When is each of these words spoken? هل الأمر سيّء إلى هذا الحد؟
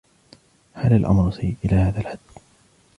هل 0.73 0.93
الأمر 0.95 1.31
سيّء 1.31 1.55
إلى 1.65 1.75
هذا 1.75 1.99
الحد؟ 1.99 2.19